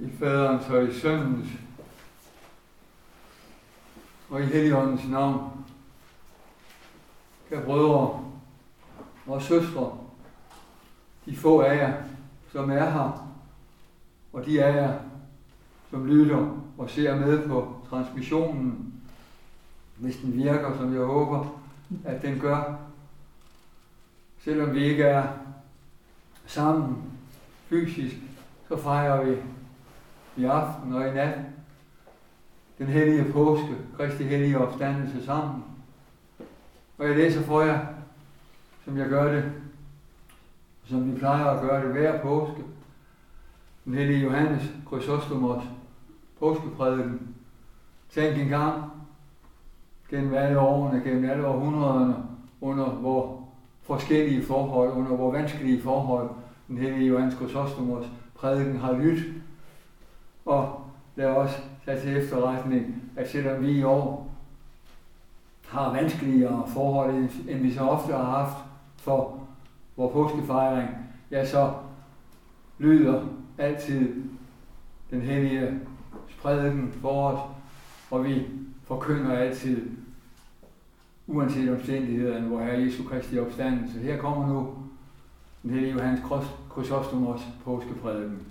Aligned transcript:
I 0.00 0.10
faderens 0.18 0.68
og 0.68 0.84
i 0.84 1.00
søndens 1.00 1.48
og 4.30 4.40
i 4.40 4.44
Helligåndens 4.44 5.08
navn. 5.08 5.64
Kære 7.48 7.64
brødre 7.64 8.24
og 9.26 9.42
søstre, 9.42 9.98
de 11.26 11.36
få 11.36 11.60
af 11.60 11.76
jer, 11.76 12.02
som 12.52 12.70
er 12.70 12.90
her, 12.90 13.32
og 14.32 14.46
de 14.46 14.64
af 14.64 14.76
jer, 14.76 14.98
som 15.90 16.06
lytter 16.06 16.58
og 16.78 16.90
ser 16.90 17.16
med 17.16 17.48
på 17.48 17.76
transmissionen, 17.90 18.94
hvis 19.96 20.16
den 20.16 20.36
virker, 20.36 20.76
som 20.76 20.94
jeg 20.94 21.02
håber, 21.02 21.60
at 22.04 22.22
den 22.22 22.40
gør. 22.40 22.78
Selvom 24.44 24.74
vi 24.74 24.84
ikke 24.84 25.02
er 25.02 25.28
sammen 26.46 26.96
fysisk, 27.68 28.16
så 28.68 28.76
fejrer 28.76 29.24
vi 29.24 29.36
i 30.40 30.44
aften 30.44 30.92
og 30.92 31.08
i 31.08 31.10
nat 31.10 31.38
den 32.78 32.86
hellige 32.86 33.32
påske, 33.32 33.76
Kristi 33.96 34.24
hellige 34.24 34.58
opstandelse 34.58 35.24
sammen. 35.24 35.64
Og 36.98 37.06
jeg 37.06 37.16
læser 37.16 37.42
for 37.42 37.60
jer, 37.62 37.86
som 38.84 38.98
jeg 38.98 39.08
gør 39.08 39.32
det, 39.32 39.52
som 40.84 41.12
vi 41.12 41.18
plejer 41.18 41.44
at 41.44 41.60
gøre 41.60 41.84
det 41.84 41.92
hver 41.92 42.22
påske, 42.22 42.62
den 43.84 43.94
hellige 43.94 44.20
Johannes 44.20 44.62
Chrysostomos 44.86 45.62
påskeprædiken. 46.38 47.36
Tænk 48.10 48.38
en 48.38 48.48
gang, 48.48 48.84
gennem 50.10 50.34
alle 50.34 50.58
årene, 50.58 51.02
gennem 51.04 51.30
alle 51.30 51.46
århundrederne, 51.46 52.16
under 52.60 52.86
hvor 52.86 53.48
forskellige 53.82 54.42
forhold, 54.42 54.92
under 54.92 55.16
hvor 55.16 55.32
vanskelige 55.32 55.82
forhold, 55.82 56.30
den 56.68 56.78
hellige 56.78 57.06
Johannes 57.06 57.34
Chrysostomos 57.34 58.06
prædiken 58.34 58.76
har 58.76 58.92
lyttet. 58.92 59.34
Og 60.50 60.80
lad 61.16 61.26
os 61.26 61.62
tage 61.84 62.00
til 62.00 62.16
efterretning, 62.16 63.02
at 63.16 63.30
selvom 63.30 63.62
vi 63.62 63.70
i 63.72 63.82
år 63.82 64.34
har 65.68 65.92
vanskeligere 65.92 66.64
forhold, 66.68 67.14
end 67.48 67.62
vi 67.62 67.74
så 67.74 67.80
ofte 67.80 68.12
har 68.12 68.24
haft 68.24 68.56
for 68.96 69.40
vores 69.96 70.12
påskefejring, 70.12 70.88
ja, 71.30 71.46
så 71.46 71.72
lyder 72.78 73.22
altid 73.58 74.22
den 75.10 75.20
hellige 75.20 75.80
prædiken 76.42 76.92
for 76.92 77.28
os, 77.28 77.40
og 78.10 78.24
vi 78.24 78.46
forkynder 78.84 79.36
altid, 79.36 79.90
uanset 81.26 81.70
omstændighederne, 81.72 82.46
hvor 82.46 82.60
Herre 82.60 82.80
Jesu 82.80 83.04
Kristi 83.04 83.38
opstandelse. 83.38 83.98
Her 83.98 84.16
kommer 84.16 84.46
nu 84.48 84.74
den 85.62 85.70
hellige 85.70 85.92
Johannes 85.92 86.20
Krysostomos 86.70 87.40
påskeprædiken. 87.64 88.42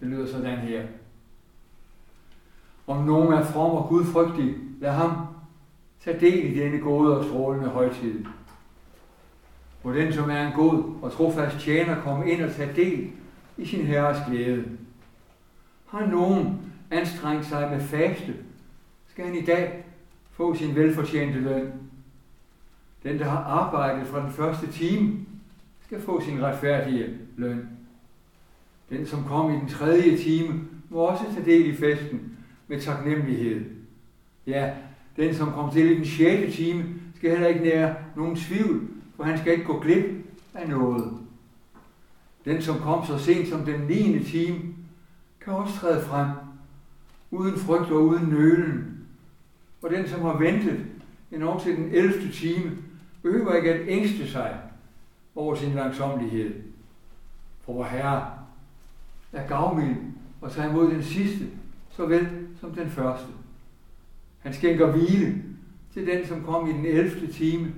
Det 0.00 0.08
lyder 0.08 0.26
sådan 0.26 0.58
her. 0.58 0.82
Om 2.86 3.04
nogen 3.04 3.32
er 3.32 3.44
from 3.44 3.70
og 3.70 3.88
gudfrygtig, 3.88 4.54
lad 4.80 4.92
ham 4.92 5.10
tage 6.04 6.20
del 6.20 6.56
i 6.56 6.60
denne 6.60 6.78
gode 6.78 7.18
og 7.18 7.24
strålende 7.24 7.68
højtid. 7.68 8.24
Må 9.82 9.92
den, 9.92 10.12
som 10.12 10.30
er 10.30 10.46
en 10.46 10.52
god 10.52 10.84
og 11.02 11.12
trofast 11.12 11.58
tjener, 11.58 12.00
komme 12.00 12.30
ind 12.30 12.42
og 12.42 12.52
tage 12.52 12.72
del 12.76 13.10
i 13.56 13.66
sin 13.66 13.86
herres 13.86 14.18
glæde. 14.28 14.64
Har 15.86 16.06
nogen 16.06 16.72
anstrengt 16.90 17.46
sig 17.46 17.70
med 17.70 17.80
faste, 17.80 18.34
skal 19.08 19.24
han 19.24 19.34
i 19.34 19.44
dag 19.44 19.84
få 20.30 20.54
sin 20.54 20.74
velfortjente 20.74 21.40
løn. 21.40 21.72
Den, 23.02 23.18
der 23.18 23.24
har 23.24 23.38
arbejdet 23.38 24.06
fra 24.06 24.22
den 24.22 24.32
første 24.32 24.72
time, 24.72 25.26
skal 25.84 26.00
få 26.00 26.20
sin 26.20 26.42
retfærdige 26.42 27.18
løn. 27.36 27.68
Den, 28.90 29.06
som 29.06 29.24
kom 29.24 29.50
i 29.50 29.56
den 29.56 29.68
tredje 29.68 30.16
time, 30.16 30.60
må 30.90 30.98
også 30.98 31.24
tage 31.34 31.44
del 31.44 31.66
i 31.66 31.76
festen 31.76 32.33
med 32.68 32.80
taknemmelighed. 32.80 33.64
Ja, 34.46 34.74
den, 35.16 35.34
som 35.34 35.52
kom 35.52 35.72
til 35.72 35.90
i 35.90 35.94
den 35.94 36.04
sjette 36.04 36.50
time, 36.50 36.84
skal 37.16 37.30
heller 37.30 37.48
ikke 37.48 37.64
nære 37.64 37.94
nogen 38.16 38.36
tvivl, 38.36 38.88
for 39.16 39.24
han 39.24 39.38
skal 39.38 39.52
ikke 39.52 39.64
gå 39.64 39.80
glip 39.80 40.04
af 40.54 40.68
noget. 40.68 41.18
Den, 42.44 42.62
som 42.62 42.78
kom 42.78 43.06
så 43.06 43.18
sent 43.18 43.48
som 43.48 43.64
den 43.64 43.80
9. 43.80 44.24
time, 44.24 44.58
kan 45.40 45.52
også 45.52 45.74
træde 45.74 46.04
frem, 46.04 46.28
uden 47.30 47.58
frygt 47.58 47.90
og 47.90 48.04
uden 48.04 48.28
nølen. 48.28 49.06
Og 49.82 49.90
den, 49.90 50.08
som 50.08 50.22
har 50.22 50.38
ventet 50.38 50.86
endnu 51.32 51.60
til 51.62 51.76
den 51.76 51.90
11. 51.92 52.32
time, 52.32 52.72
behøver 53.22 53.54
ikke 53.54 53.74
at 53.74 53.88
ængste 53.88 54.30
sig 54.30 54.60
over 55.34 55.54
sin 55.54 55.72
langsomlighed. 55.72 56.54
For 57.64 57.72
vor 57.72 57.84
Herre 57.84 58.30
er 59.32 59.46
gavmild 59.48 59.96
og 60.40 60.52
tager 60.52 60.70
imod 60.70 60.90
den 60.90 61.02
sidste, 61.02 61.46
såvel 61.96 62.28
som 62.60 62.70
den 62.70 62.90
første. 62.90 63.26
Han 64.38 64.52
skænker 64.52 64.90
hvile 64.90 65.42
til 65.92 66.06
den, 66.06 66.26
som 66.26 66.44
kom 66.44 66.68
i 66.70 66.72
den 66.72 66.86
11. 66.86 67.32
time, 67.32 67.74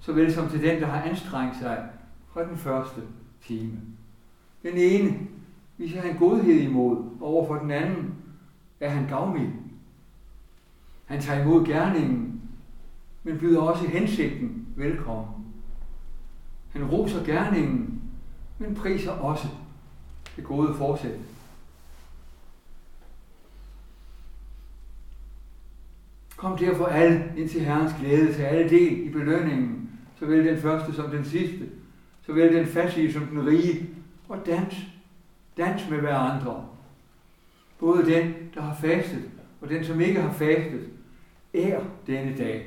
såvel 0.00 0.32
som 0.32 0.48
til 0.48 0.62
den, 0.62 0.80
der 0.80 0.86
har 0.86 1.02
anstrengt 1.02 1.58
sig 1.58 1.88
fra 2.32 2.48
den 2.48 2.56
første 2.56 3.00
time. 3.42 3.80
Den 4.62 4.74
ene 4.76 5.18
viser 5.78 6.00
han 6.00 6.16
godhed 6.16 6.54
imod, 6.54 6.96
og 7.20 7.26
overfor 7.26 7.54
den 7.54 7.70
anden 7.70 8.14
er 8.80 8.88
han 8.88 9.08
gavmild. 9.08 9.52
Han 11.04 11.20
tager 11.20 11.42
imod 11.42 11.66
gerningen, 11.66 12.40
men 13.22 13.38
byder 13.38 13.60
også 13.60 13.86
hensigten 13.88 14.66
velkommen. 14.76 15.46
Han 16.70 16.84
roser 16.84 17.24
gerningen, 17.24 18.02
men 18.58 18.74
priser 18.74 19.12
også 19.12 19.48
det 20.36 20.44
gode 20.44 20.74
forsæt. 20.74 21.18
Kom 26.42 26.58
derfor 26.58 26.86
alle 26.86 27.32
ind 27.36 27.48
til 27.48 27.60
Herrens 27.60 27.92
glæde, 28.00 28.32
til 28.32 28.42
alle 28.42 28.70
del 28.70 29.06
i 29.06 29.08
belønningen, 29.08 29.90
såvel 30.18 30.46
den 30.46 30.58
første 30.58 30.94
som 30.94 31.10
den 31.10 31.24
sidste, 31.24 31.64
såvel 32.26 32.54
den 32.54 32.66
fattige 32.66 33.12
som 33.12 33.26
den 33.26 33.46
rige, 33.46 33.90
og 34.28 34.46
dans, 34.46 34.74
dans 35.56 35.90
med 35.90 35.98
hverandre. 35.98 36.64
Både 37.78 38.06
den, 38.06 38.34
der 38.54 38.60
har 38.60 38.74
fastet, 38.74 39.22
og 39.60 39.68
den, 39.68 39.84
som 39.84 40.00
ikke 40.00 40.20
har 40.20 40.32
fastet, 40.32 40.80
er 41.54 41.80
denne 42.06 42.36
dag. 42.38 42.66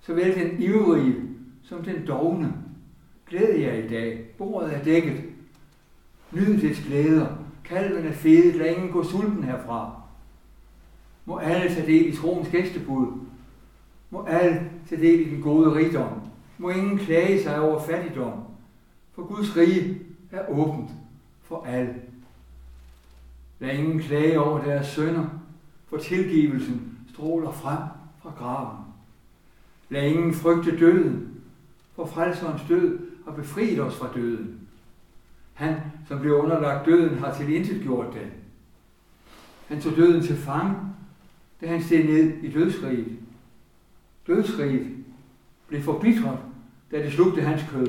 Såvel 0.00 0.34
den 0.34 0.62
ivrige 0.62 1.16
som 1.62 1.82
den 1.82 2.06
dogne. 2.06 2.54
Glæd 3.28 3.54
jer 3.58 3.72
i 3.72 3.88
dag. 3.88 4.24
Bordet 4.38 4.74
er 4.74 4.82
dækket. 4.82 5.22
Nyd 6.32 6.60
dets 6.60 6.80
glæder. 6.86 7.26
Kalven 7.64 8.06
er 8.06 8.12
fedet. 8.12 8.54
Lad 8.54 8.74
ingen 8.74 8.90
gå 8.90 9.04
sulten 9.04 9.44
herfra. 9.44 10.07
Må 11.28 11.36
alle 11.36 11.74
tage 11.74 11.86
del 11.86 12.12
i 12.12 12.16
troens 12.16 12.48
gæstebud. 12.48 13.06
Må 14.10 14.22
alle 14.22 14.70
tage 14.88 15.00
del 15.00 15.20
i 15.20 15.30
den 15.30 15.42
gode 15.42 15.74
rigdom. 15.74 16.20
Må 16.58 16.70
ingen 16.70 16.98
klage 16.98 17.42
sig 17.42 17.60
over 17.60 17.82
fattigdom. 17.82 18.32
For 19.14 19.22
Guds 19.22 19.56
rige 19.56 19.98
er 20.30 20.48
åbent 20.48 20.90
for 21.42 21.64
alle. 21.64 21.94
Lad 23.58 23.74
ingen 23.74 23.98
klage 23.98 24.40
over 24.40 24.64
deres 24.64 24.86
sønder, 24.86 25.26
for 25.88 25.96
tilgivelsen 25.96 26.98
stråler 27.12 27.52
frem 27.52 27.82
fra 28.22 28.32
graven. 28.38 28.78
Lad 29.88 30.02
ingen 30.02 30.34
frygte 30.34 30.78
døden, 30.78 31.40
for 31.96 32.06
frelserens 32.06 32.62
død 32.68 32.98
har 33.24 33.32
befriet 33.32 33.80
os 33.80 33.96
fra 33.96 34.08
døden. 34.14 34.60
Han, 35.54 35.74
som 36.08 36.20
blev 36.20 36.34
underlagt 36.34 36.86
døden, 36.86 37.18
har 37.18 37.34
til 37.34 37.82
gjort 37.82 38.14
den. 38.14 38.30
Han 39.66 39.80
tog 39.80 39.96
døden 39.96 40.22
til 40.22 40.36
fange, 40.36 40.76
da 41.60 41.66
han 41.66 41.82
steg 41.82 42.04
ned 42.04 42.42
i 42.42 42.50
dødsriget. 42.50 43.18
Dødsriget 44.26 44.96
blev 45.68 45.82
forbitret, 45.82 46.38
da 46.90 47.02
det 47.02 47.12
slugte 47.12 47.42
hans 47.42 47.62
kød. 47.70 47.86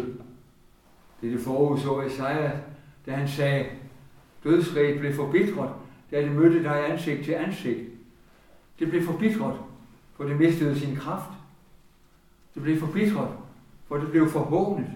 Det 1.22 1.32
det 1.32 1.40
forudså 1.40 2.02
Esajas, 2.02 2.60
da 3.06 3.12
han 3.12 3.28
sagde, 3.28 3.66
dødsriget 4.44 5.00
blev 5.00 5.14
forbitret, 5.14 5.70
da 6.12 6.22
det 6.22 6.32
mødte 6.32 6.64
dig 6.64 6.92
ansigt 6.92 7.26
til 7.26 7.32
ansigt. 7.32 7.90
Det 8.80 8.90
blev 8.90 9.04
forbitret, 9.04 9.60
for 10.16 10.24
det 10.24 10.40
mistede 10.40 10.80
sin 10.80 10.96
kraft. 10.96 11.30
Det 12.54 12.62
blev 12.62 12.80
forbitret, 12.80 13.30
for 13.88 13.98
det 13.98 14.12
blev 14.12 14.30
forhånet. 14.30 14.90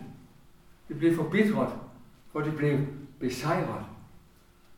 Det 0.88 0.98
blev 0.98 1.16
forbitret, 1.16 1.70
for 2.32 2.40
det 2.42 2.56
blev 2.56 2.80
besejret. 3.20 3.86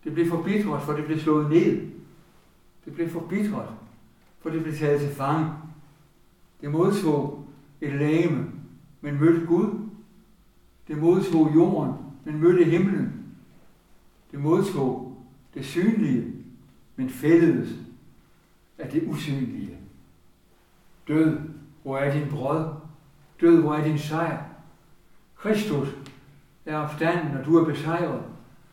Det 0.04 0.14
blev 0.14 0.30
forbitret, 0.30 0.82
for 0.82 0.94
det 0.94 1.06
blev 1.06 1.20
slået 1.20 1.50
ned. 1.50 1.92
Det 2.86 2.94
blev 2.94 3.10
forbitret, 3.10 3.70
for 4.46 4.52
det 4.52 4.64
blev 4.64 4.76
taget 4.76 5.02
til 5.02 5.10
fange. 5.10 5.50
Det 6.62 6.72
modtog 6.72 7.48
et 7.82 7.94
lame, 7.94 8.52
men 9.02 9.20
mødte 9.20 9.46
Gud. 9.46 9.90
Det 10.88 10.98
modtog 10.98 11.56
jorden, 11.56 11.94
men 12.24 12.40
mødte 12.40 12.64
himlen. 12.64 13.26
Det 14.32 14.40
modtog 14.40 15.18
det 15.54 15.66
synlige, 15.66 16.34
men 16.96 17.10
fældedes 17.10 17.70
af 18.78 18.90
det 18.90 19.04
usynlige. 19.08 19.78
Død, 21.08 21.40
hvor 21.84 21.98
er 21.98 22.20
din 22.20 22.30
brød? 22.30 22.66
Død, 23.42 23.62
hvor 23.62 23.76
er 23.76 23.84
din 23.84 24.00
sejr? 24.00 24.44
Kristus 25.36 25.88
er 26.66 26.78
opstanden, 26.78 27.38
og 27.38 27.46
du 27.46 27.58
er 27.58 27.66
besejret. 27.66 28.24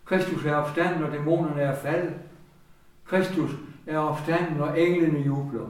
Kristus 0.04 0.44
er 0.44 0.54
opstanden, 0.54 1.02
og 1.02 1.12
dæmonerne 1.12 1.60
er 1.60 1.76
faldet. 1.76 2.14
Kristus 3.04 3.50
er 3.86 3.98
opstanden, 3.98 4.56
når 4.56 4.68
englene 4.68 5.18
jubler. 5.18 5.66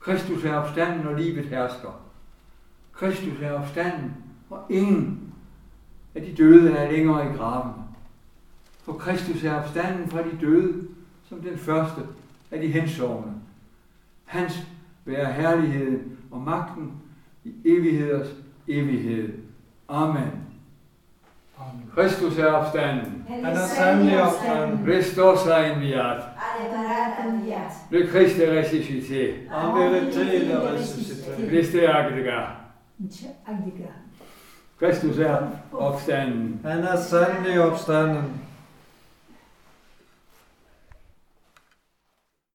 Kristus 0.00 0.44
er 0.44 0.54
opstanden, 0.54 1.04
når 1.04 1.12
livet 1.12 1.44
hersker. 1.44 2.00
Kristus 2.92 3.40
er 3.42 3.52
opstanden, 3.52 4.12
og 4.50 4.62
ingen 4.70 5.34
af 6.14 6.22
de 6.22 6.34
døde 6.34 6.72
er 6.72 6.92
længere 6.92 7.26
i 7.26 7.36
graven. 7.36 7.72
For 8.84 8.92
Kristus 8.92 9.44
er 9.44 9.54
opstanden 9.54 10.10
fra 10.10 10.22
de 10.22 10.38
døde, 10.40 10.88
som 11.28 11.40
den 11.40 11.58
første 11.58 12.00
af 12.50 12.60
de 12.60 12.66
hensovne. 12.66 13.32
Hans 14.24 14.66
være 15.04 15.32
herligheden 15.32 16.18
og 16.30 16.40
magten 16.40 16.92
i 17.44 17.52
evigheders 17.64 18.28
evighed. 18.68 19.32
Amen. 19.88 20.30
Amen. 21.58 21.90
Kristus 21.94 22.38
er 22.38 22.46
opstanden. 22.46 23.24
Han 23.28 23.44
er 23.44 23.66
sandelig 23.66 24.22
opstanden. 24.22 24.86
Christos 24.86 25.46
er 25.46 25.74
enviat. 25.74 26.22
Lui 27.90 28.06
Cristo 28.06 28.42
resuscité. 28.44 29.48
Christe 31.48 31.88
agdiga. 31.88 32.56
Christus 34.78 35.18
er 35.18 35.52
aufstanden. 35.72 36.60
Er 36.64 36.94
ist 36.94 37.10
sandig 37.10 37.58
aufstanden. 37.58 38.40